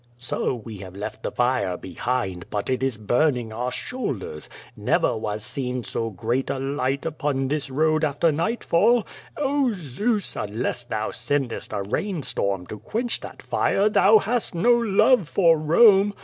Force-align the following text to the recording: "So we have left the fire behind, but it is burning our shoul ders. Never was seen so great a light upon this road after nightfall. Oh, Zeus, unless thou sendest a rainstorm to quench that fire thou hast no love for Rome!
"So 0.17 0.55
we 0.55 0.77
have 0.79 0.95
left 0.95 1.21
the 1.21 1.31
fire 1.31 1.77
behind, 1.77 2.49
but 2.49 2.71
it 2.71 2.81
is 2.81 2.97
burning 2.97 3.53
our 3.53 3.71
shoul 3.71 4.15
ders. 4.15 4.49
Never 4.75 5.15
was 5.15 5.43
seen 5.43 5.83
so 5.83 6.09
great 6.09 6.49
a 6.49 6.57
light 6.57 7.05
upon 7.05 7.49
this 7.49 7.69
road 7.69 8.03
after 8.03 8.31
nightfall. 8.31 9.05
Oh, 9.37 9.73
Zeus, 9.75 10.35
unless 10.35 10.85
thou 10.85 11.11
sendest 11.11 11.71
a 11.71 11.83
rainstorm 11.83 12.65
to 12.65 12.79
quench 12.79 13.19
that 13.19 13.43
fire 13.43 13.89
thou 13.89 14.17
hast 14.17 14.55
no 14.55 14.71
love 14.73 15.29
for 15.29 15.55
Rome! 15.59 16.15